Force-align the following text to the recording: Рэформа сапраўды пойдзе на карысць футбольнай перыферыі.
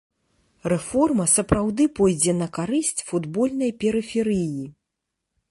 Рэформа 0.71 1.25
сапраўды 1.33 1.83
пойдзе 1.99 2.33
на 2.41 2.47
карысць 2.59 3.05
футбольнай 3.11 3.71
перыферыі. 3.85 4.65